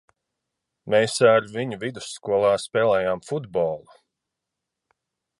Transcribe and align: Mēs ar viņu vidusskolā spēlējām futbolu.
Mēs 0.93 1.17
ar 1.31 1.49
viņu 1.57 1.77
vidusskolā 1.83 2.53
spēlējām 2.63 3.21
futbolu. 3.27 3.99